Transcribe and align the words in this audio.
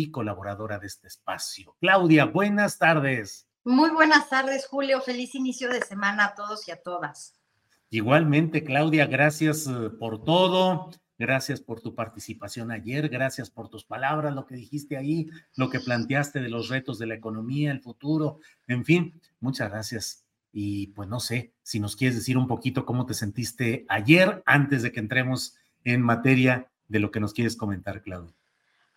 y 0.00 0.10
colaboradora 0.10 0.78
de 0.78 0.86
este 0.86 1.08
espacio. 1.08 1.76
Claudia, 1.80 2.26
buenas 2.26 2.78
tardes. 2.78 3.48
Muy 3.64 3.90
buenas 3.90 4.28
tardes, 4.28 4.66
Julio. 4.66 5.00
Feliz 5.00 5.34
inicio 5.34 5.68
de 5.68 5.80
semana 5.80 6.26
a 6.26 6.34
todos 6.34 6.68
y 6.68 6.70
a 6.70 6.82
todas. 6.82 7.34
Igualmente, 7.90 8.62
Claudia, 8.62 9.06
gracias 9.06 9.66
eh, 9.66 9.90
por 9.98 10.22
todo. 10.22 10.90
Gracias 11.18 11.62
por 11.62 11.80
tu 11.80 11.94
participación 11.94 12.70
ayer, 12.70 13.08
gracias 13.08 13.48
por 13.48 13.70
tus 13.70 13.84
palabras, 13.84 14.34
lo 14.34 14.44
que 14.44 14.54
dijiste 14.54 14.98
ahí, 14.98 15.30
lo 15.54 15.70
que 15.70 15.80
planteaste 15.80 16.42
de 16.42 16.50
los 16.50 16.68
retos 16.68 16.98
de 16.98 17.06
la 17.06 17.14
economía, 17.14 17.72
el 17.72 17.80
futuro, 17.80 18.40
en 18.66 18.84
fin, 18.84 19.18
muchas 19.40 19.70
gracias. 19.70 20.26
Y 20.52 20.88
pues 20.88 21.08
no 21.08 21.18
sé 21.18 21.54
si 21.62 21.80
nos 21.80 21.96
quieres 21.96 22.16
decir 22.16 22.36
un 22.36 22.46
poquito 22.46 22.84
cómo 22.84 23.06
te 23.06 23.14
sentiste 23.14 23.86
ayer 23.88 24.42
antes 24.44 24.82
de 24.82 24.92
que 24.92 25.00
entremos 25.00 25.56
en 25.84 26.02
materia 26.02 26.70
de 26.86 27.00
lo 27.00 27.10
que 27.10 27.20
nos 27.20 27.32
quieres 27.32 27.56
comentar, 27.56 28.02
Claudia. 28.02 28.34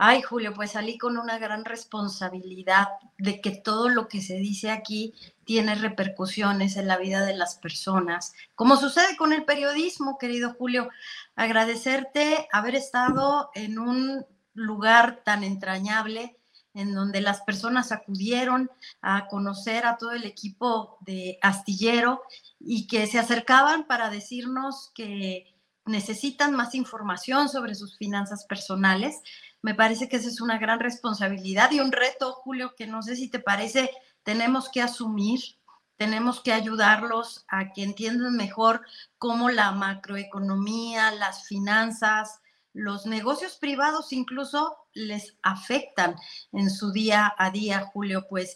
Ay, 0.01 0.21
Julio, 0.21 0.53
pues 0.53 0.71
salí 0.71 0.97
con 0.97 1.17
una 1.17 1.37
gran 1.39 1.65
responsabilidad 1.65 2.87
de 3.17 3.41
que 3.41 3.51
todo 3.51 3.89
lo 3.89 4.07
que 4.07 4.21
se 4.21 4.35
dice 4.35 4.71
aquí 4.71 5.13
tiene 5.43 5.75
repercusiones 5.75 6.77
en 6.77 6.87
la 6.87 6.97
vida 6.97 7.25
de 7.25 7.35
las 7.35 7.55
personas, 7.55 8.33
como 8.55 8.77
sucede 8.77 9.17
con 9.17 9.33
el 9.33 9.43
periodismo, 9.43 10.17
querido 10.17 10.55
Julio. 10.57 10.87
Agradecerte 11.35 12.47
haber 12.53 12.75
estado 12.75 13.51
en 13.55 13.77
un 13.77 14.25
lugar 14.53 15.21
tan 15.25 15.43
entrañable 15.43 16.37
en 16.73 16.93
donde 16.93 17.19
las 17.19 17.41
personas 17.41 17.91
acudieron 17.91 18.71
a 19.01 19.27
conocer 19.27 19.85
a 19.85 19.97
todo 19.97 20.11
el 20.11 20.23
equipo 20.23 20.97
de 21.01 21.37
Astillero 21.41 22.21
y 22.57 22.87
que 22.87 23.05
se 23.05 23.19
acercaban 23.19 23.85
para 23.85 24.09
decirnos 24.09 24.91
que 24.95 25.57
necesitan 25.85 26.55
más 26.55 26.73
información 26.73 27.49
sobre 27.49 27.75
sus 27.75 27.97
finanzas 27.97 28.45
personales 28.45 29.21
me 29.61 29.75
parece 29.75 30.07
que 30.07 30.17
esa 30.17 30.29
es 30.29 30.41
una 30.41 30.57
gran 30.57 30.79
responsabilidad 30.79 31.71
y 31.71 31.79
un 31.79 31.91
reto, 31.91 32.33
Julio, 32.33 32.73
que 32.75 32.87
no 32.87 33.01
sé 33.01 33.15
si 33.15 33.29
te 33.29 33.39
parece, 33.39 33.91
tenemos 34.23 34.69
que 34.69 34.81
asumir, 34.81 35.39
tenemos 35.97 36.39
que 36.41 36.53
ayudarlos 36.53 37.45
a 37.49 37.73
que 37.73 37.83
entiendan 37.83 38.35
mejor 38.35 38.81
cómo 39.17 39.49
la 39.49 39.71
macroeconomía, 39.71 41.11
las 41.11 41.45
finanzas, 41.45 42.39
los 42.73 43.05
negocios 43.05 43.57
privados 43.57 44.13
incluso 44.13 44.77
les 44.93 45.35
afectan 45.41 46.15
en 46.53 46.69
su 46.69 46.91
día 46.91 47.33
a 47.37 47.49
día, 47.49 47.81
Julio. 47.81 48.27
Pues, 48.29 48.55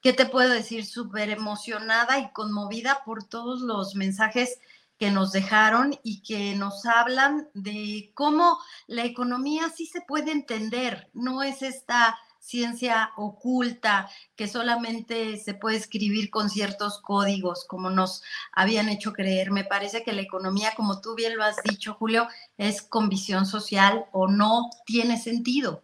¿qué 0.00 0.12
te 0.12 0.26
puedo 0.26 0.50
decir? 0.50 0.84
Súper 0.84 1.30
emocionada 1.30 2.18
y 2.18 2.30
conmovida 2.32 3.02
por 3.04 3.24
todos 3.24 3.60
los 3.60 3.94
mensajes 3.94 4.58
que 5.02 5.10
nos 5.10 5.32
dejaron 5.32 5.98
y 6.04 6.22
que 6.22 6.54
nos 6.54 6.86
hablan 6.86 7.48
de 7.54 8.12
cómo 8.14 8.58
la 8.86 9.04
economía 9.04 9.68
sí 9.68 9.84
se 9.84 10.00
puede 10.02 10.30
entender, 10.30 11.10
no 11.12 11.42
es 11.42 11.62
esta 11.62 12.16
ciencia 12.38 13.10
oculta 13.16 14.08
que 14.36 14.46
solamente 14.46 15.38
se 15.38 15.54
puede 15.54 15.78
escribir 15.78 16.30
con 16.30 16.48
ciertos 16.48 17.00
códigos, 17.00 17.64
como 17.66 17.90
nos 17.90 18.22
habían 18.52 18.88
hecho 18.88 19.12
creer. 19.12 19.50
Me 19.50 19.64
parece 19.64 20.04
que 20.04 20.12
la 20.12 20.22
economía, 20.22 20.70
como 20.76 21.00
tú 21.00 21.16
bien 21.16 21.36
lo 21.36 21.42
has 21.42 21.56
dicho, 21.64 21.94
Julio, 21.94 22.28
es 22.56 22.80
con 22.80 23.08
visión 23.08 23.44
social 23.44 24.04
o 24.12 24.28
no 24.28 24.70
tiene 24.86 25.18
sentido. 25.18 25.82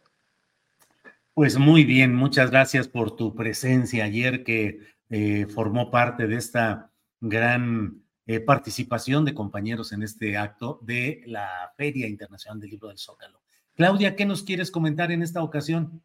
Pues 1.34 1.58
muy 1.58 1.82
bien, 1.82 2.14
muchas 2.14 2.52
gracias 2.52 2.86
por 2.86 3.16
tu 3.16 3.34
presencia 3.34 4.04
ayer 4.04 4.44
que 4.44 4.78
eh, 5.10 5.48
formó 5.52 5.90
parte 5.90 6.28
de 6.28 6.36
esta 6.36 6.92
gran 7.20 8.04
eh, 8.30 8.40
participación 8.40 9.24
de 9.24 9.32
compañeros 9.32 9.90
en 9.92 10.02
este 10.02 10.36
acto 10.36 10.78
de 10.82 11.22
la 11.24 11.72
Feria 11.78 12.06
Internacional 12.06 12.60
del 12.60 12.68
Libro 12.68 12.88
del 12.88 12.98
Zócalo. 12.98 13.40
Claudia, 13.74 14.16
¿qué 14.16 14.26
nos 14.26 14.42
quieres 14.42 14.70
comentar 14.70 15.10
en 15.10 15.22
esta 15.22 15.42
ocasión? 15.42 16.02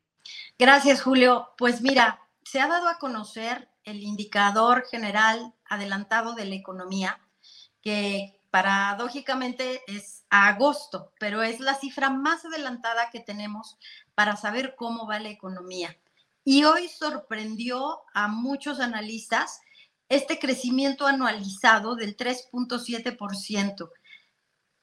Gracias, 0.58 1.02
Julio. 1.02 1.50
Pues 1.58 1.82
mira, 1.82 2.22
se 2.42 2.62
ha 2.62 2.70
dado 2.70 2.88
a 2.88 2.98
conocer 2.98 3.68
el 3.84 4.02
indicador 4.04 4.86
general 4.90 5.54
adelantado 5.66 6.34
de 6.34 6.46
la 6.46 6.56
economía, 6.56 7.20
que 7.82 8.40
paradójicamente 8.52 9.82
es 9.88 10.24
agosto, 10.30 11.12
pero 11.20 11.44
es 11.44 11.60
la 11.60 11.76
cifra 11.76 12.10
más 12.10 12.46
adelantada 12.46 13.10
que 13.12 13.20
tenemos 13.20 13.78
para 14.16 14.38
saber 14.38 14.76
cómo 14.78 15.06
va 15.08 15.20
la 15.20 15.28
economía. 15.28 15.98
Y 16.46 16.64
hoy 16.64 16.88
sorprendió 16.88 18.00
a 18.14 18.30
muchos 18.30 18.80
analistas 18.80 19.60
este 20.10 20.40
crecimiento 20.40 21.08
anualizado 21.08 21.96
del 21.96 22.16
3.7%. 22.16 23.90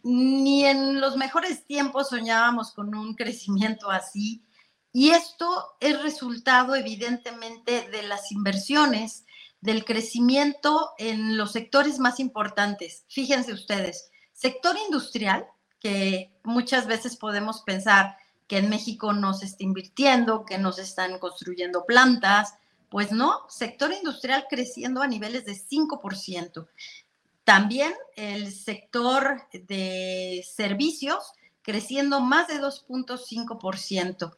Ni 0.02 0.64
en 0.64 1.00
los 1.00 1.16
mejores 1.16 1.66
tiempos 1.66 2.08
soñábamos 2.08 2.72
con 2.72 2.94
un 2.94 3.14
crecimiento 3.14 3.90
así. 3.90 4.44
Y 4.92 5.10
esto 5.10 5.76
es 5.80 6.02
resultado 6.02 6.74
evidentemente 6.74 7.88
de 7.90 8.02
las 8.02 8.32
inversiones 8.32 9.24
del 9.60 9.84
crecimiento 9.84 10.90
en 10.98 11.36
los 11.36 11.52
sectores 11.52 11.98
más 11.98 12.18
importantes. 12.18 13.04
Fíjense 13.08 13.52
ustedes, 13.52 14.10
sector 14.32 14.76
industrial, 14.86 15.46
que 15.80 16.34
muchas 16.44 16.86
veces 16.86 17.16
podemos 17.16 17.62
pensar 17.62 18.16
que 18.46 18.58
en 18.58 18.68
México 18.68 19.12
no 19.12 19.32
se 19.34 19.46
está 19.46 19.62
invirtiendo, 19.62 20.44
que 20.44 20.58
no 20.58 20.72
se 20.72 20.82
están 20.82 21.18
construyendo 21.18 21.84
plantas, 21.86 22.54
pues 22.90 23.12
no, 23.12 23.46
sector 23.48 23.92
industrial 23.92 24.46
creciendo 24.50 25.00
a 25.00 25.06
niveles 25.06 25.46
de 25.46 25.54
5%. 25.54 26.68
También 27.44 27.94
el 28.16 28.52
sector 28.52 29.42
de 29.52 30.44
servicios 30.54 31.32
creciendo 31.62 32.20
más 32.20 32.48
de 32.48 32.60
2.5%. 32.60 34.36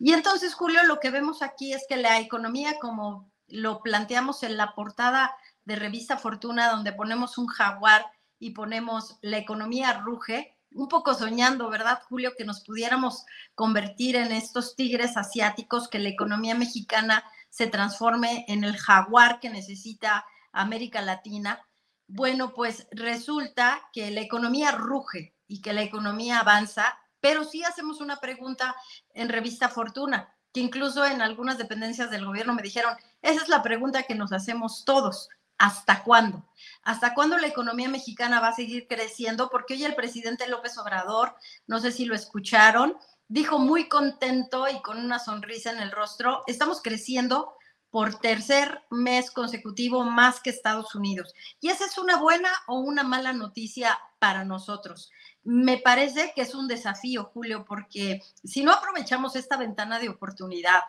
Y 0.00 0.12
entonces, 0.12 0.54
Julio, 0.54 0.82
lo 0.84 0.98
que 0.98 1.10
vemos 1.10 1.42
aquí 1.42 1.72
es 1.72 1.86
que 1.88 1.96
la 1.96 2.18
economía, 2.18 2.78
como 2.80 3.30
lo 3.46 3.80
planteamos 3.82 4.42
en 4.42 4.56
la 4.56 4.74
portada 4.74 5.36
de 5.64 5.76
Revista 5.76 6.16
Fortuna, 6.16 6.70
donde 6.70 6.92
ponemos 6.92 7.38
un 7.38 7.46
jaguar 7.46 8.04
y 8.40 8.50
ponemos 8.50 9.18
la 9.20 9.38
economía 9.38 9.92
ruge, 9.92 10.56
un 10.74 10.88
poco 10.88 11.14
soñando, 11.14 11.68
¿verdad, 11.68 12.00
Julio? 12.08 12.32
Que 12.36 12.44
nos 12.44 12.64
pudiéramos 12.64 13.24
convertir 13.54 14.16
en 14.16 14.32
estos 14.32 14.74
tigres 14.74 15.16
asiáticos, 15.16 15.88
que 15.88 15.98
la 15.98 16.08
economía 16.08 16.54
mexicana 16.54 17.22
se 17.52 17.66
transforme 17.66 18.46
en 18.48 18.64
el 18.64 18.78
jaguar 18.78 19.38
que 19.38 19.50
necesita 19.50 20.24
América 20.52 21.02
Latina. 21.02 21.60
Bueno, 22.08 22.54
pues 22.54 22.86
resulta 22.92 23.90
que 23.92 24.10
la 24.10 24.22
economía 24.22 24.72
ruge 24.72 25.36
y 25.46 25.60
que 25.60 25.74
la 25.74 25.82
economía 25.82 26.38
avanza, 26.38 26.98
pero 27.20 27.44
sí 27.44 27.62
hacemos 27.62 28.00
una 28.00 28.16
pregunta 28.16 28.74
en 29.12 29.28
Revista 29.28 29.68
Fortuna, 29.68 30.34
que 30.54 30.60
incluso 30.60 31.04
en 31.04 31.20
algunas 31.20 31.58
dependencias 31.58 32.10
del 32.10 32.24
gobierno 32.24 32.54
me 32.54 32.62
dijeron, 32.62 32.96
esa 33.20 33.42
es 33.42 33.48
la 33.50 33.62
pregunta 33.62 34.04
que 34.04 34.14
nos 34.14 34.32
hacemos 34.32 34.86
todos. 34.86 35.28
¿Hasta 35.58 36.02
cuándo? 36.04 36.48
¿Hasta 36.82 37.12
cuándo 37.12 37.36
la 37.36 37.48
economía 37.48 37.90
mexicana 37.90 38.40
va 38.40 38.48
a 38.48 38.54
seguir 38.54 38.88
creciendo? 38.88 39.50
Porque 39.50 39.74
hoy 39.74 39.84
el 39.84 39.94
presidente 39.94 40.48
López 40.48 40.78
Obrador, 40.78 41.36
no 41.66 41.80
sé 41.80 41.92
si 41.92 42.06
lo 42.06 42.14
escucharon, 42.14 42.96
dijo 43.32 43.58
muy 43.58 43.88
contento 43.88 44.68
y 44.68 44.82
con 44.82 44.98
una 44.98 45.18
sonrisa 45.18 45.70
en 45.70 45.78
el 45.78 45.90
rostro, 45.90 46.42
estamos 46.46 46.82
creciendo 46.82 47.54
por 47.88 48.20
tercer 48.20 48.82
mes 48.90 49.30
consecutivo 49.30 50.04
más 50.04 50.40
que 50.40 50.50
Estados 50.50 50.94
Unidos. 50.94 51.32
Y 51.58 51.70
esa 51.70 51.86
es 51.86 51.96
una 51.96 52.18
buena 52.18 52.50
o 52.66 52.80
una 52.80 53.04
mala 53.04 53.32
noticia 53.32 53.98
para 54.18 54.44
nosotros. 54.44 55.10
Me 55.44 55.78
parece 55.78 56.34
que 56.36 56.42
es 56.42 56.54
un 56.54 56.68
desafío, 56.68 57.30
Julio, 57.32 57.64
porque 57.66 58.20
si 58.44 58.62
no 58.62 58.70
aprovechamos 58.70 59.34
esta 59.34 59.56
ventana 59.56 59.98
de 59.98 60.10
oportunidad 60.10 60.82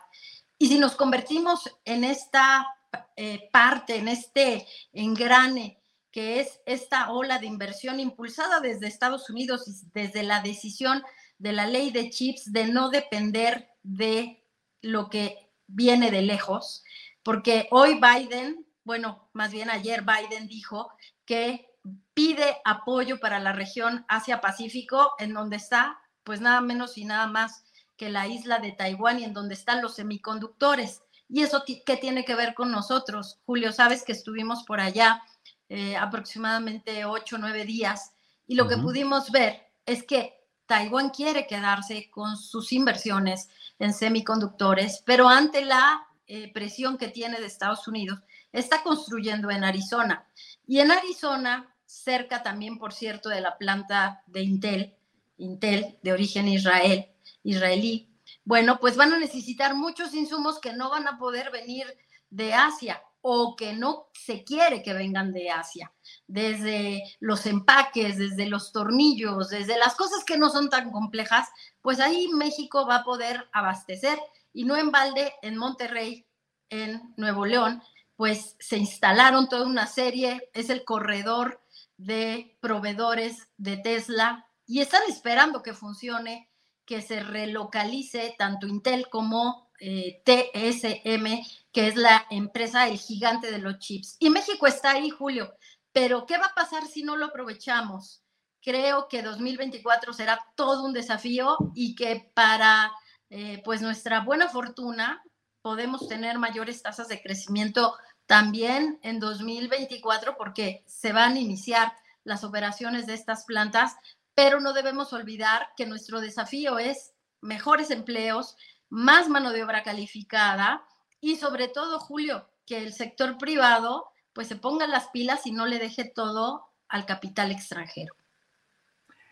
y 0.57 0.67
si 0.67 0.79
nos 0.79 0.95
convertimos 0.95 1.61
en 1.85 2.03
esta 2.03 2.67
eh, 3.15 3.49
parte, 3.53 3.95
en 3.95 4.09
este 4.09 4.67
engrane 4.91 5.79
que 6.11 6.41
es 6.41 6.59
esta 6.65 7.09
ola 7.09 7.39
de 7.39 7.47
inversión 7.47 8.01
impulsada 8.01 8.59
desde 8.59 8.87
Estados 8.87 9.29
Unidos 9.29 9.65
y 9.67 9.71
desde 9.93 10.23
la 10.23 10.41
decisión 10.41 11.01
de 11.43 11.51
la 11.51 11.67
ley 11.67 11.91
de 11.91 12.09
chips 12.09 12.53
de 12.53 12.67
no 12.67 12.89
depender 12.89 13.67
de 13.83 14.41
lo 14.81 15.09
que 15.09 15.51
viene 15.67 16.09
de 16.09 16.21
lejos, 16.21 16.85
porque 17.21 17.67
hoy 17.69 17.99
Biden, 17.99 18.65
bueno, 18.85 19.27
más 19.33 19.51
bien 19.51 19.69
ayer 19.69 20.03
Biden 20.03 20.47
dijo 20.47 20.89
que 21.25 21.69
pide 22.13 22.61
apoyo 22.63 23.19
para 23.19 23.39
la 23.39 23.51
región 23.51 24.05
Asia-Pacífico, 24.07 25.15
en 25.19 25.33
donde 25.33 25.57
está, 25.57 25.99
pues 26.23 26.39
nada 26.39 26.61
menos 26.61 26.97
y 26.97 27.03
nada 27.03 27.27
más 27.27 27.65
que 27.97 28.09
la 28.09 28.25
isla 28.25 28.59
de 28.59 28.71
Taiwán 28.71 29.19
y 29.19 29.25
en 29.25 29.33
donde 29.33 29.55
están 29.55 29.81
los 29.81 29.95
semiconductores. 29.95 31.01
¿Y 31.27 31.41
eso 31.41 31.65
qué 31.65 31.97
tiene 31.97 32.23
que 32.23 32.35
ver 32.35 32.53
con 32.53 32.71
nosotros? 32.71 33.41
Julio, 33.45 33.73
sabes 33.73 34.03
que 34.03 34.13
estuvimos 34.13 34.63
por 34.63 34.79
allá 34.79 35.21
eh, 35.67 35.97
aproximadamente 35.97 37.03
ocho 37.03 37.35
o 37.35 37.39
nueve 37.39 37.65
días 37.65 38.13
y 38.47 38.55
lo 38.55 38.69
que 38.69 38.77
pudimos 38.77 39.29
ver 39.29 39.67
es 39.85 40.03
que 40.03 40.42
Taiwán 40.65 41.09
quiere 41.09 41.47
quedarse 41.47 42.09
con 42.09 42.37
sus 42.37 42.71
inversiones 42.71 43.49
en 43.79 43.93
semiconductores, 43.93 45.03
pero 45.05 45.27
ante 45.27 45.65
la 45.65 46.07
eh, 46.27 46.51
presión 46.53 46.97
que 46.97 47.09
tiene 47.09 47.39
de 47.39 47.47
Estados 47.47 47.87
Unidos, 47.87 48.19
está 48.51 48.81
construyendo 48.83 49.51
en 49.51 49.63
Arizona. 49.63 50.27
Y 50.65 50.79
en 50.79 50.91
Arizona, 50.91 51.75
cerca 51.85 52.43
también, 52.43 52.77
por 52.77 52.93
cierto, 52.93 53.29
de 53.29 53.41
la 53.41 53.57
planta 53.57 54.23
de 54.27 54.41
Intel, 54.41 54.95
Intel 55.37 55.97
de 56.01 56.13
origen 56.13 56.47
Israel, 56.47 57.07
israelí, 57.43 58.09
bueno, 58.45 58.79
pues 58.79 58.95
van 58.95 59.13
a 59.13 59.19
necesitar 59.19 59.75
muchos 59.75 60.13
insumos 60.13 60.59
que 60.59 60.73
no 60.73 60.89
van 60.89 61.07
a 61.07 61.17
poder 61.17 61.51
venir 61.51 61.85
de 62.29 62.53
Asia 62.53 63.01
o 63.25 63.55
que 63.55 63.71
no 63.71 64.09
se 64.11 64.43
quiere 64.43 64.83
que 64.83 64.93
vengan 64.93 65.31
de 65.31 65.49
Asia, 65.49 65.93
desde 66.27 67.01
los 67.21 67.45
empaques, 67.45 68.17
desde 68.17 68.47
los 68.47 68.73
tornillos, 68.73 69.47
desde 69.47 69.77
las 69.77 69.95
cosas 69.95 70.25
que 70.25 70.37
no 70.37 70.49
son 70.49 70.69
tan 70.69 70.91
complejas, 70.91 71.47
pues 71.81 72.01
ahí 72.01 72.27
México 72.27 72.85
va 72.85 72.97
a 72.97 73.03
poder 73.05 73.47
abastecer 73.53 74.19
y 74.51 74.65
no 74.65 74.75
en 74.75 74.91
balde 74.91 75.33
en 75.41 75.55
Monterrey, 75.55 76.27
en 76.69 77.13
Nuevo 77.15 77.45
León, 77.45 77.81
pues 78.17 78.57
se 78.59 78.77
instalaron 78.77 79.47
toda 79.47 79.67
una 79.67 79.87
serie, 79.87 80.49
es 80.53 80.69
el 80.69 80.83
corredor 80.83 81.61
de 81.95 82.57
proveedores 82.59 83.47
de 83.55 83.77
Tesla 83.77 84.45
y 84.65 84.81
están 84.81 85.03
esperando 85.07 85.63
que 85.63 85.73
funcione 85.73 86.49
que 86.85 87.01
se 87.01 87.21
relocalice 87.21 88.35
tanto 88.37 88.67
Intel 88.67 89.07
como 89.07 89.71
eh, 89.79 90.21
TSM, 90.25 91.41
que 91.73 91.87
es 91.87 91.95
la 91.95 92.25
empresa, 92.29 92.87
el 92.87 92.97
gigante 92.97 93.51
de 93.51 93.57
los 93.57 93.79
chips. 93.79 94.15
Y 94.19 94.29
México 94.29 94.67
está 94.67 94.91
ahí, 94.91 95.09
Julio, 95.09 95.53
pero 95.91 96.25
¿qué 96.25 96.37
va 96.37 96.45
a 96.45 96.55
pasar 96.55 96.85
si 96.87 97.03
no 97.03 97.17
lo 97.17 97.25
aprovechamos? 97.25 98.23
Creo 98.61 99.09
que 99.09 99.21
2024 99.21 100.13
será 100.13 100.39
todo 100.55 100.85
un 100.85 100.93
desafío 100.93 101.57
y 101.75 101.95
que 101.95 102.31
para 102.33 102.91
eh, 103.29 103.61
pues 103.65 103.81
nuestra 103.81 104.21
buena 104.21 104.47
fortuna 104.47 105.21
podemos 105.61 106.07
tener 106.07 106.39
mayores 106.39 106.81
tasas 106.81 107.09
de 107.09 107.21
crecimiento 107.21 107.95
también 108.25 108.99
en 109.01 109.19
2024 109.19 110.37
porque 110.37 110.83
se 110.87 111.11
van 111.11 111.33
a 111.33 111.39
iniciar 111.39 111.93
las 112.23 112.45
operaciones 112.45 113.05
de 113.05 113.15
estas 113.15 113.43
plantas 113.43 113.97
pero 114.35 114.59
no 114.59 114.73
debemos 114.73 115.13
olvidar 115.13 115.69
que 115.75 115.85
nuestro 115.85 116.21
desafío 116.21 116.79
es 116.79 117.13
mejores 117.41 117.91
empleos, 117.91 118.57
más 118.89 119.29
mano 119.29 119.51
de 119.51 119.63
obra 119.63 119.83
calificada 119.83 120.85
y 121.23 121.37
sobre 121.37 121.69
todo, 121.69 121.99
Julio, 121.99 122.49
que 122.65 122.83
el 122.83 122.91
sector 122.91 123.37
privado 123.37 124.07
pues 124.33 124.49
se 124.49 124.57
ponga 124.57 124.87
las 124.87 125.07
pilas 125.07 125.45
y 125.45 125.51
no 125.51 125.65
le 125.65 125.79
deje 125.79 126.03
todo 126.03 126.65
al 126.89 127.05
capital 127.05 127.49
extranjero. 127.49 128.13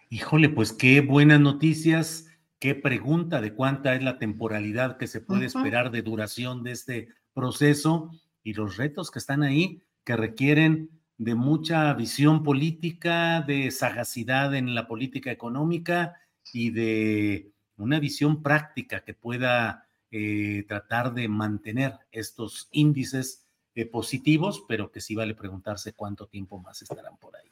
Híjole, 0.09 0.47
pues 0.47 0.71
qué 0.71 1.01
buenas 1.01 1.41
noticias, 1.41 2.27
qué 2.59 2.75
pregunta 2.75 3.41
de 3.41 3.53
cuánta 3.53 3.93
es 3.93 4.03
la 4.03 4.19
temporalidad 4.19 4.97
que 4.97 5.07
se 5.07 5.19
puede 5.19 5.47
esperar 5.47 5.91
de 5.91 6.01
duración 6.01 6.63
de 6.63 6.71
este 6.71 7.09
proceso 7.33 8.09
y 8.41 8.53
los 8.53 8.77
retos 8.77 9.11
que 9.11 9.19
están 9.19 9.43
ahí 9.43 9.83
que 10.05 10.15
requieren 10.15 10.91
de 11.17 11.35
mucha 11.35 11.93
visión 11.93 12.41
política, 12.41 13.41
de 13.41 13.69
sagacidad 13.69 14.55
en 14.55 14.75
la 14.75 14.87
política 14.87 15.29
económica 15.29 16.15
y 16.53 16.69
de 16.69 17.51
una 17.75 17.99
visión 17.99 18.41
práctica 18.41 19.03
que 19.03 19.13
pueda 19.13 19.89
eh, 20.11 20.65
tratar 20.67 21.13
de 21.13 21.27
mantener 21.27 21.97
estos 22.11 22.67
índices 22.71 23.47
eh, 23.75 23.85
positivos, 23.85 24.63
pero 24.67 24.91
que 24.91 24.99
sí 24.99 25.15
vale 25.15 25.33
preguntarse 25.33 25.93
cuánto 25.93 26.27
tiempo 26.27 26.59
más 26.59 26.81
estarán 26.81 27.15
por 27.17 27.35
ahí. 27.35 27.49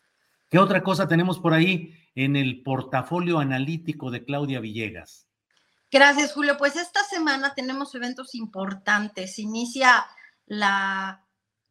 ¿Qué 0.50 0.60
otra 0.60 0.84
cosa 0.84 1.08
tenemos 1.08 1.40
por 1.40 1.54
ahí 1.54 1.94
en 2.16 2.36
el 2.36 2.62
portafolio 2.64 3.40
analítico 3.40 4.12
de 4.12 4.26
Claudia 4.26 4.60
Villegas? 4.60 5.28
Gracias, 5.92 6.34
Julio. 6.34 6.58
Pues 6.58 6.76
esta 6.76 7.04
semana 7.04 7.54
tenemos 7.54 7.96
eventos 7.96 8.36
importantes. 8.36 9.40
Inicia 9.40 10.06
la 10.46 11.26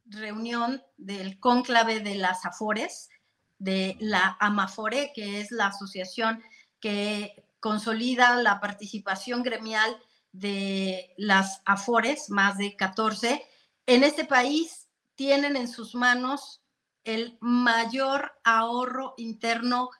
reunión 0.06 0.82
del 0.96 1.38
cónclave 1.38 2.00
de 2.00 2.14
las 2.14 2.46
AFORES, 2.46 3.10
de 3.58 3.96
la 4.00 4.36
AMAFORE, 4.40 5.12
que 5.14 5.40
es 5.40 5.50
la 5.50 5.66
asociación 5.66 6.42
que 6.80 7.44
consolida 7.60 8.36
la 8.36 8.60
participación 8.60 9.42
gremial 9.42 9.96
de 10.32 11.14
las 11.16 11.62
AFORES, 11.64 12.30
más 12.30 12.58
de 12.58 12.76
14. 12.76 13.44
En 13.86 14.04
este 14.04 14.24
país 14.24 14.88
tienen 15.14 15.56
en 15.56 15.68
sus 15.68 15.94
manos 15.94 16.62
el 17.04 17.38
mayor 17.40 18.32
ahorro 18.44 19.14
interno 19.16 19.90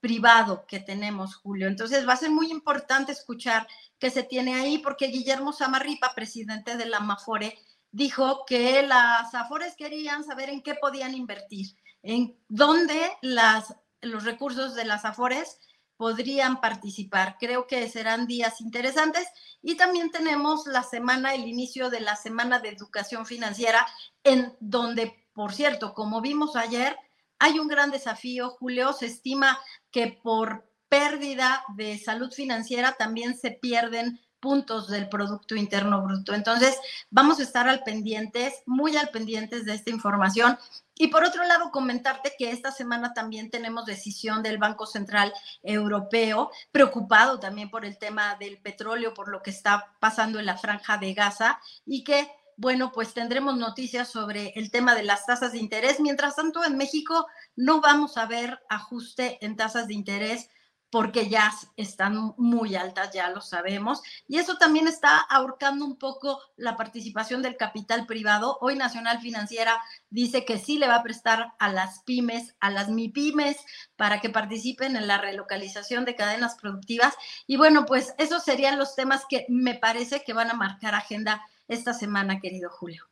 privado 0.00 0.66
que 0.66 0.80
tenemos, 0.80 1.36
Julio. 1.36 1.66
Entonces 1.66 2.06
va 2.06 2.12
a 2.12 2.18
ser 2.18 2.30
muy 2.30 2.50
importante 2.50 3.12
escuchar 3.12 3.66
qué 3.98 4.10
se 4.10 4.22
tiene 4.22 4.54
ahí, 4.54 4.78
porque 4.78 5.06
Guillermo 5.06 5.52
Samarripa, 5.52 6.14
presidente 6.14 6.76
de 6.76 6.86
la 6.86 6.98
AMAFORE, 6.98 7.58
dijo 7.90 8.44
que 8.46 8.82
las 8.82 9.34
AFORES 9.34 9.76
querían 9.76 10.22
saber 10.24 10.50
en 10.50 10.62
qué 10.62 10.74
podían 10.74 11.14
invertir, 11.14 11.74
en 12.02 12.38
dónde 12.48 13.00
las, 13.22 13.74
los 14.02 14.24
recursos 14.24 14.74
de 14.74 14.84
las 14.84 15.04
AFORES 15.04 15.58
podrían 15.96 16.60
participar. 16.60 17.36
Creo 17.38 17.66
que 17.66 17.88
serán 17.88 18.26
días 18.26 18.60
interesantes 18.60 19.26
y 19.62 19.76
también 19.76 20.10
tenemos 20.10 20.66
la 20.66 20.82
semana, 20.82 21.34
el 21.34 21.46
inicio 21.46 21.90
de 21.90 22.00
la 22.00 22.16
semana 22.16 22.58
de 22.58 22.70
educación 22.70 23.26
financiera, 23.26 23.86
en 24.22 24.54
donde, 24.60 25.28
por 25.32 25.52
cierto, 25.52 25.94
como 25.94 26.20
vimos 26.20 26.56
ayer, 26.56 26.96
hay 27.38 27.58
un 27.58 27.68
gran 27.68 27.90
desafío, 27.90 28.50
Julio, 28.50 28.92
se 28.92 29.06
estima 29.06 29.58
que 29.90 30.18
por 30.22 30.68
pérdida 30.88 31.64
de 31.76 31.98
salud 31.98 32.32
financiera 32.32 32.92
también 32.92 33.36
se 33.36 33.50
pierden 33.50 34.20
puntos 34.44 34.88
del 34.88 35.08
Producto 35.08 35.56
Interno 35.56 36.02
Bruto. 36.02 36.34
Entonces, 36.34 36.76
vamos 37.08 37.40
a 37.40 37.44
estar 37.44 37.66
al 37.66 37.82
pendientes, 37.82 38.52
muy 38.66 38.94
al 38.94 39.08
pendientes 39.08 39.64
de 39.64 39.72
esta 39.72 39.88
información. 39.88 40.58
Y 40.96 41.08
por 41.08 41.24
otro 41.24 41.44
lado, 41.44 41.70
comentarte 41.70 42.34
que 42.38 42.50
esta 42.50 42.70
semana 42.70 43.14
también 43.14 43.50
tenemos 43.50 43.86
decisión 43.86 44.42
del 44.42 44.58
Banco 44.58 44.84
Central 44.84 45.32
Europeo, 45.62 46.50
preocupado 46.72 47.40
también 47.40 47.70
por 47.70 47.86
el 47.86 47.96
tema 47.96 48.36
del 48.38 48.58
petróleo, 48.58 49.14
por 49.14 49.30
lo 49.30 49.42
que 49.42 49.48
está 49.48 49.94
pasando 49.98 50.38
en 50.38 50.44
la 50.44 50.58
franja 50.58 50.98
de 50.98 51.14
Gaza 51.14 51.58
y 51.86 52.04
que 52.04 52.30
bueno, 52.56 52.92
pues 52.92 53.14
tendremos 53.14 53.56
noticias 53.56 54.08
sobre 54.08 54.52
el 54.54 54.70
tema 54.70 54.94
de 54.94 55.02
las 55.02 55.26
tasas 55.26 55.52
de 55.52 55.58
interés. 55.58 55.98
Mientras 55.98 56.36
tanto, 56.36 56.62
en 56.62 56.76
México 56.76 57.26
no 57.56 57.80
vamos 57.80 58.16
a 58.16 58.26
ver 58.26 58.60
ajuste 58.68 59.44
en 59.44 59.56
tasas 59.56 59.88
de 59.88 59.94
interés 59.94 60.50
porque 60.94 61.28
ya 61.28 61.50
están 61.76 62.34
muy 62.36 62.76
altas, 62.76 63.10
ya 63.12 63.28
lo 63.30 63.40
sabemos. 63.40 64.00
Y 64.28 64.38
eso 64.38 64.58
también 64.58 64.86
está 64.86 65.18
ahorcando 65.18 65.84
un 65.84 65.98
poco 65.98 66.38
la 66.56 66.76
participación 66.76 67.42
del 67.42 67.56
capital 67.56 68.06
privado. 68.06 68.58
Hoy 68.60 68.76
Nacional 68.76 69.18
Financiera 69.18 69.82
dice 70.08 70.44
que 70.44 70.56
sí 70.56 70.78
le 70.78 70.86
va 70.86 70.94
a 70.94 71.02
prestar 71.02 71.54
a 71.58 71.72
las 71.72 72.04
pymes, 72.04 72.54
a 72.60 72.70
las 72.70 72.90
MIPYMES, 72.90 73.56
para 73.96 74.20
que 74.20 74.30
participen 74.30 74.94
en 74.94 75.08
la 75.08 75.18
relocalización 75.18 76.04
de 76.04 76.14
cadenas 76.14 76.54
productivas. 76.62 77.12
Y 77.48 77.56
bueno, 77.56 77.86
pues 77.86 78.14
esos 78.18 78.44
serían 78.44 78.78
los 78.78 78.94
temas 78.94 79.24
que 79.28 79.46
me 79.48 79.74
parece 79.74 80.22
que 80.24 80.32
van 80.32 80.52
a 80.52 80.54
marcar 80.54 80.94
agenda 80.94 81.42
esta 81.66 81.92
semana, 81.92 82.38
querido 82.38 82.70
Julio. 82.70 83.02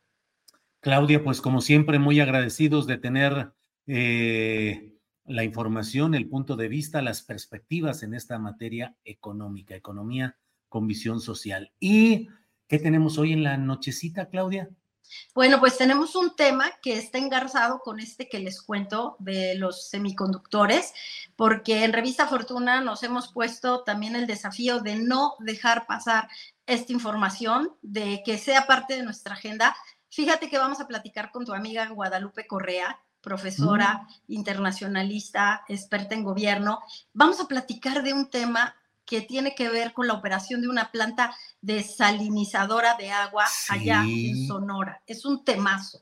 Claudia, 0.79 1.21
pues 1.21 1.41
como 1.41 1.59
siempre, 1.59 1.99
muy 1.99 2.21
agradecidos 2.21 2.87
de 2.87 2.97
tener... 2.97 3.51
Eh 3.87 4.89
la 5.25 5.43
información, 5.43 6.15
el 6.15 6.27
punto 6.29 6.55
de 6.55 6.67
vista, 6.67 7.01
las 7.01 7.21
perspectivas 7.21 8.03
en 8.03 8.13
esta 8.13 8.39
materia 8.39 8.95
económica, 9.05 9.75
economía 9.75 10.37
con 10.69 10.87
visión 10.87 11.21
social. 11.21 11.71
¿Y 11.79 12.27
qué 12.67 12.79
tenemos 12.79 13.17
hoy 13.17 13.33
en 13.33 13.43
la 13.43 13.57
nochecita, 13.57 14.29
Claudia? 14.29 14.69
Bueno, 15.35 15.59
pues 15.59 15.77
tenemos 15.77 16.15
un 16.15 16.35
tema 16.35 16.71
que 16.81 16.97
está 16.97 17.17
engarzado 17.17 17.79
con 17.79 17.99
este 17.99 18.27
que 18.29 18.39
les 18.39 18.61
cuento 18.61 19.15
de 19.19 19.55
los 19.55 19.89
semiconductores, 19.89 20.93
porque 21.35 21.83
en 21.83 21.93
Revista 21.93 22.27
Fortuna 22.27 22.81
nos 22.81 23.03
hemos 23.03 23.31
puesto 23.31 23.83
también 23.83 24.15
el 24.15 24.27
desafío 24.27 24.79
de 24.79 24.95
no 24.95 25.35
dejar 25.39 25.85
pasar 25.85 26.27
esta 26.65 26.91
información, 26.93 27.75
de 27.81 28.21
que 28.25 28.37
sea 28.37 28.65
parte 28.65 28.95
de 28.95 29.03
nuestra 29.03 29.35
agenda. 29.35 29.75
Fíjate 30.09 30.49
que 30.49 30.57
vamos 30.57 30.79
a 30.79 30.87
platicar 30.87 31.31
con 31.31 31.45
tu 31.45 31.53
amiga 31.53 31.87
Guadalupe 31.89 32.47
Correa, 32.47 32.99
profesora 33.23 34.05
mm. 34.27 34.33
internacionalista, 34.33 35.63
experta 35.67 36.13
en 36.13 36.23
gobierno. 36.23 36.81
Vamos 37.13 37.39
a 37.39 37.47
platicar 37.47 38.03
de 38.03 38.13
un 38.13 38.29
tema 38.29 38.75
que 39.05 39.21
tiene 39.21 39.55
que 39.55 39.69
ver 39.69 39.93
con 39.93 40.07
la 40.07 40.13
operación 40.13 40.61
de 40.61 40.67
una 40.67 40.91
planta 40.91 41.33
desalinizadora 41.61 42.95
de 42.95 43.11
agua 43.11 43.45
allá 43.69 44.03
en 44.07 44.47
Sonora. 44.47 45.01
Es 45.07 45.25
un 45.25 45.43
temazo. 45.43 46.01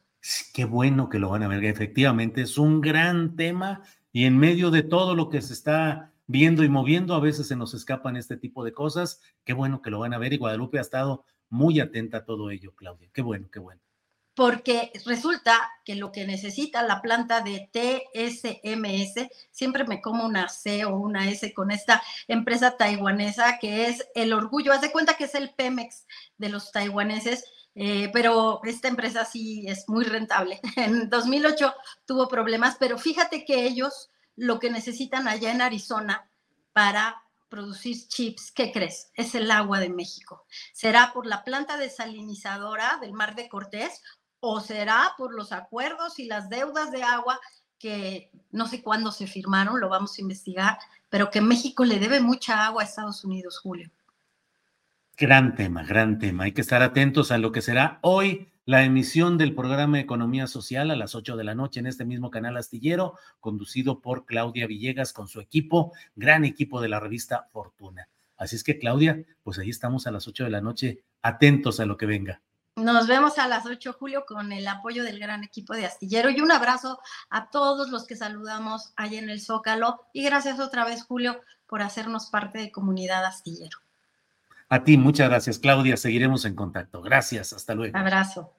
Qué 0.54 0.66
bueno 0.66 1.10
que 1.10 1.18
lo 1.18 1.30
van 1.30 1.44
a 1.44 1.48
ver, 1.48 1.63
efectivamente 1.66 2.42
es 2.42 2.58
un 2.58 2.80
gran 2.80 3.36
tema 3.36 3.82
y 4.12 4.25
en 4.25 4.38
medio 4.38 4.70
de 4.70 4.84
todo 4.84 5.16
lo 5.16 5.30
que 5.30 5.42
se 5.42 5.54
está 5.54 6.12
viendo 6.28 6.63
y 6.63 6.70
moviendo, 6.70 7.16
a 7.16 7.20
veces 7.20 7.48
se 7.48 7.56
nos 7.56 7.74
escapan 7.74 8.18
este 8.18 8.38
tipo 8.38 8.63
de 8.63 8.72
cosas. 8.72 9.20
Qué 9.44 9.54
bueno 9.54 9.82
que 9.82 9.90
lo 9.90 10.00
van 10.00 10.13
a 10.13 10.20
ver 10.20 10.34
y 10.34 10.38
Guadalupe 10.38 10.78
ha 10.78 10.82
estado 10.82 11.25
muy 11.50 11.80
atenta 11.80 12.20
a 12.20 12.25
todo 12.25 12.51
ello, 12.51 12.75
Claudia. 12.75 13.10
Qué 13.12 13.24
bueno, 13.24 13.50
qué 13.51 13.60
bueno 13.60 13.82
porque 14.34 14.92
resulta 15.06 15.72
que 15.84 15.96
lo 15.96 16.12
que 16.12 16.26
necesita 16.26 16.84
la 16.84 17.02
planta 17.02 17.42
de 17.42 17.70
TSMS, 17.72 19.30
siempre 19.52 19.86
me 19.86 20.02
como 20.02 20.26
una 20.26 20.48
C 20.48 20.86
o 20.86 20.96
una 20.96 21.30
S 21.30 21.54
con 21.54 21.72
esta 21.72 22.02
empresa 22.28 22.78
taiwanesa 22.78 23.60
que 23.60 23.88
es 23.88 24.08
el 24.16 24.34
orgullo, 24.34 24.72
haz 24.74 24.82
de 24.82 24.92
cuenta 24.92 25.16
que 25.16 25.26
es 25.26 25.36
el 25.36 25.54
Pemex 25.54 26.06
de 26.38 26.50
los 26.50 26.72
taiwaneses, 26.72 27.44
eh, 27.76 28.10
pero 28.14 28.62
esta 28.64 28.88
empresa 28.88 29.26
sí 29.26 29.66
es 29.68 29.88
muy 29.88 30.06
rentable. 30.06 30.60
En 30.78 31.10
2008 31.10 31.74
tuvo 32.06 32.28
problemas, 32.28 32.78
pero 32.80 32.98
fíjate 32.98 33.46
que 33.46 33.66
ellos 33.66 34.10
lo 34.36 34.60
que 34.60 34.72
necesitan 34.72 35.28
allá 35.28 35.52
en 35.52 35.62
Arizona 35.62 36.30
para 36.74 37.22
producir 37.50 38.08
chips, 38.08 38.50
¿qué 38.54 38.72
crees? 38.72 39.12
Es 39.14 39.36
el 39.36 39.52
agua 39.52 39.82
de 39.82 39.90
México. 39.90 40.46
¿Será 40.72 41.12
por 41.14 41.26
la 41.26 41.44
planta 41.44 41.76
desalinizadora 41.76 42.98
del 43.02 43.12
Mar 43.12 43.36
de 43.36 43.50
Cortés 43.50 44.02
o 44.41 44.60
será 44.60 45.13
por 45.17 45.33
los 45.33 45.53
acuerdos 45.53 46.19
y 46.19 46.25
las 46.25 46.50
deudas 46.50 46.91
de 46.91 47.03
agua 47.03 47.39
que 47.79 48.29
no 48.51 48.67
sé 48.67 48.83
cuándo 48.83 49.12
se 49.12 49.25
firmaron, 49.25 49.79
lo 49.79 49.88
vamos 49.88 50.17
a 50.17 50.21
investigar, 50.21 50.77
pero 51.10 51.31
que 51.31 51.41
México 51.41 51.86
le 51.86 52.00
debe 52.00 52.19
mucha 52.19 52.65
agua 52.65 52.81
a 52.81 52.86
Estados 52.86 53.24
Unidos, 53.24 53.60
Julio. 53.60 53.89
Gran 55.17 55.55
tema, 55.55 55.83
gran 55.83 56.19
tema. 56.19 56.43
Hay 56.43 56.51
que 56.51 56.62
estar 56.62 56.81
atentos 56.81 57.31
a 57.31 57.38
lo 57.38 57.51
que 57.51 57.62
será 57.62 58.00
hoy 58.01 58.50
la 58.65 58.83
emisión 58.83 59.38
del 59.38 59.55
programa 59.55 60.00
Economía 60.00 60.48
Social 60.48 60.91
a 60.91 60.95
las 60.95 61.15
8 61.15 61.36
de 61.36 61.43
la 61.43 61.55
noche 61.55 61.79
en 61.79 61.88
este 61.88 62.05
mismo 62.05 62.29
canal 62.29 62.57
astillero, 62.57 63.15
conducido 63.39 64.00
por 64.00 64.25
Claudia 64.25 64.67
Villegas 64.67 65.13
con 65.13 65.27
su 65.27 65.39
equipo, 65.39 65.93
gran 66.15 66.45
equipo 66.45 66.81
de 66.81 66.89
la 66.89 67.00
revista 67.00 67.48
Fortuna. 67.51 68.07
Así 68.38 68.55
es 68.55 68.63
que, 68.63 68.79
Claudia, 68.79 69.24
pues 69.43 69.60
ahí 69.60 69.69
estamos 69.69 70.07
a 70.07 70.12
las 70.12 70.27
8 70.27 70.45
de 70.45 70.50
la 70.50 70.62
noche, 70.62 71.03
atentos 71.21 71.79
a 71.79 71.86
lo 71.86 71.98
que 71.98 72.05
venga. 72.05 72.41
Nos 72.75 73.08
vemos 73.08 73.38
a 73.38 73.48
las 73.48 73.66
8 73.66 73.90
de 73.90 73.98
julio 73.98 74.25
con 74.25 74.51
el 74.54 74.68
apoyo 74.68 75.04
del 75.04 75.20
gran 75.20 75.44
equipo 75.44 75.74
de 75.74 75.86
Astillero 75.86 76.30
y 76.30 76.40
un 76.40 76.51
abrazo 76.51 77.00
a 77.30 77.50
todos 77.50 77.90
los 77.90 78.08
que 78.08 78.16
saludamos 78.16 78.94
allá 78.96 79.20
en 79.20 79.30
el 79.30 79.42
Zócalo 79.42 80.08
y 80.13 80.24
gracias 80.24 80.60
otra 80.60 80.86
vez 80.86 81.04
Julio 81.04 81.42
por 81.68 81.82
hacernos 81.82 82.28
parte 82.28 82.60
de 82.60 82.72
comunidad 82.72 83.25
Astillero. 83.25 83.78
A 84.70 84.84
ti, 84.86 84.98
muchas 84.98 85.30
gracias 85.30 85.60
Claudia, 85.60 85.98
seguiremos 85.98 86.46
en 86.46 86.56
contacto. 86.56 87.01
Gracias, 87.01 87.51
hasta 87.51 87.75
luego. 87.75 87.98
Abrazo. 87.98 88.54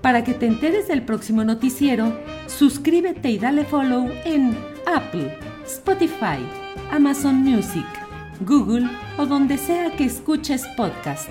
Para 0.00 0.22
que 0.22 0.34
te 0.34 0.46
enteres 0.46 0.86
del 0.86 1.04
próximo 1.04 1.42
noticiero, 1.42 2.16
suscríbete 2.46 3.30
y 3.30 3.38
dale 3.38 3.64
follow 3.64 4.08
en 4.24 4.56
Apple, 4.86 5.36
Spotify, 5.64 6.38
Amazon 6.92 7.36
Music, 7.36 7.86
Google 8.42 8.88
o 9.18 9.26
donde 9.26 9.58
sea 9.58 9.96
que 9.96 10.04
escuches 10.04 10.64
podcast 10.76 11.30